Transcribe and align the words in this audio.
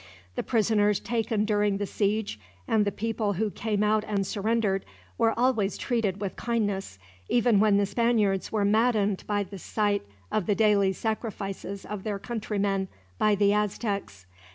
The 0.33 0.41
prisoners 0.41 0.99
taken 0.99 1.45
during 1.45 1.77
the 1.77 1.85
siege, 1.85 2.39
and 2.67 2.85
the 2.85 2.91
people 2.91 3.33
who 3.33 3.51
came 3.51 3.83
out 3.83 4.03
and 4.07 4.25
surrendered, 4.25 4.83
were 5.15 5.37
always 5.37 5.77
treated 5.77 6.19
with 6.19 6.35
kindness, 6.35 6.97
even 7.29 7.59
when 7.59 7.77
the 7.77 7.85
Spaniards 7.85 8.51
were 8.51 8.65
maddened 8.65 9.23
by 9.27 9.43
the 9.43 9.59
sight 9.59 10.01
of 10.31 10.47
the 10.47 10.55
daily 10.55 10.91
sacrifices 10.93 11.85
of 11.85 12.03
their 12.03 12.17
countrymen 12.17 12.87
by 13.19 13.35
the 13.35 13.53
Aztecs. 13.53 14.25